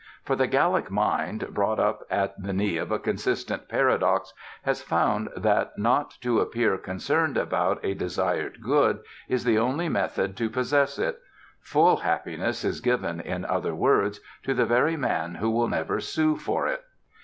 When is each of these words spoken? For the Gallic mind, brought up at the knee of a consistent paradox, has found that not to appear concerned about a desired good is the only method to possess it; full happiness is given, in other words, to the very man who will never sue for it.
For 0.23 0.35
the 0.35 0.47
Gallic 0.47 0.89
mind, 0.89 1.47
brought 1.53 1.79
up 1.79 2.01
at 2.09 2.41
the 2.41 2.53
knee 2.53 2.77
of 2.77 2.91
a 2.91 2.97
consistent 2.97 3.69
paradox, 3.69 4.33
has 4.63 4.81
found 4.81 5.29
that 5.37 5.77
not 5.77 6.17
to 6.21 6.39
appear 6.39 6.75
concerned 6.79 7.37
about 7.37 7.79
a 7.85 7.93
desired 7.93 8.63
good 8.63 9.01
is 9.27 9.43
the 9.43 9.59
only 9.59 9.89
method 9.89 10.35
to 10.37 10.49
possess 10.49 10.97
it; 10.97 11.19
full 11.61 11.97
happiness 11.97 12.63
is 12.65 12.81
given, 12.81 13.19
in 13.19 13.45
other 13.45 13.75
words, 13.75 14.19
to 14.41 14.55
the 14.55 14.65
very 14.65 14.97
man 14.97 15.35
who 15.35 15.51
will 15.51 15.67
never 15.67 15.99
sue 15.99 16.35
for 16.35 16.67
it. 16.67 16.83